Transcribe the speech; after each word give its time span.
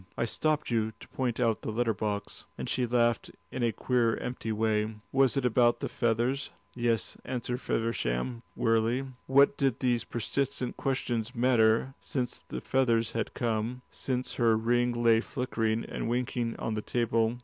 I 0.17 0.25
stopped 0.25 0.71
you 0.71 0.93
to 0.99 1.07
point 1.09 1.39
out 1.39 1.61
the 1.61 1.69
letter 1.69 1.93
box," 1.93 2.45
and 2.57 2.67
she 2.67 2.87
laughed 2.87 3.29
in 3.51 3.61
a 3.61 3.71
queer 3.71 4.17
empty 4.17 4.51
way. 4.51 4.95
"Was 5.11 5.37
it 5.37 5.45
about 5.45 5.79
the 5.79 5.87
feathers?" 5.89 6.49
"Yes," 6.73 7.17
answered 7.23 7.61
Feversham, 7.61 8.41
wearily. 8.55 9.05
What 9.27 9.57
did 9.57 9.79
these 9.79 10.03
persistent 10.03 10.75
questions 10.75 11.35
matter, 11.35 11.93
since 12.01 12.39
the 12.39 12.61
feathers 12.61 13.11
had 13.11 13.35
come, 13.35 13.83
since 13.91 14.33
her 14.41 14.57
ring 14.57 14.91
lay 15.03 15.19
flickering 15.21 15.85
and 15.85 16.09
winking 16.09 16.55
on 16.57 16.73
the 16.73 16.81
table? 16.81 17.37